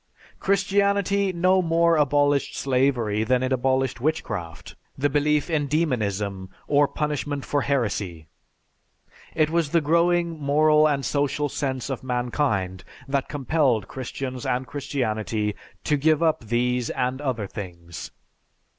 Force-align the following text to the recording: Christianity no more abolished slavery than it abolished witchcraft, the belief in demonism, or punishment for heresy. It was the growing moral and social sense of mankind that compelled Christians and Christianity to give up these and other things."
Christianity 0.39 1.31
no 1.31 1.61
more 1.61 1.95
abolished 1.95 2.55
slavery 2.57 3.23
than 3.23 3.43
it 3.43 3.53
abolished 3.53 4.01
witchcraft, 4.01 4.75
the 4.97 5.11
belief 5.11 5.47
in 5.47 5.67
demonism, 5.67 6.49
or 6.67 6.87
punishment 6.87 7.45
for 7.45 7.61
heresy. 7.61 8.25
It 9.35 9.51
was 9.51 9.69
the 9.69 9.79
growing 9.79 10.39
moral 10.39 10.87
and 10.87 11.05
social 11.05 11.49
sense 11.49 11.91
of 11.91 12.01
mankind 12.03 12.83
that 13.07 13.29
compelled 13.29 13.87
Christians 13.87 14.43
and 14.43 14.65
Christianity 14.65 15.55
to 15.83 15.97
give 15.97 16.23
up 16.23 16.45
these 16.45 16.89
and 16.89 17.21
other 17.21 17.45
things." 17.45 18.09